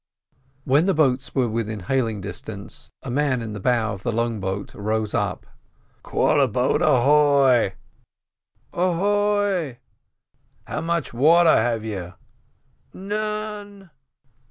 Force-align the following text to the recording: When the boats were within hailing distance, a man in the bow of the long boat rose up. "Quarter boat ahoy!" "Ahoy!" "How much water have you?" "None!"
When 0.63 0.87
the 0.87 0.95
boats 0.95 1.35
were 1.35 1.47
within 1.47 1.81
hailing 1.81 2.21
distance, 2.21 2.89
a 3.03 3.11
man 3.11 3.39
in 3.39 3.53
the 3.53 3.59
bow 3.59 3.93
of 3.93 4.01
the 4.01 4.11
long 4.11 4.39
boat 4.39 4.73
rose 4.73 5.13
up. 5.13 5.45
"Quarter 6.01 6.47
boat 6.47 6.81
ahoy!" 6.81 7.75
"Ahoy!" 8.73 9.77
"How 10.65 10.81
much 10.81 11.13
water 11.13 11.55
have 11.55 11.85
you?" 11.85 12.15
"None!" 12.95 13.91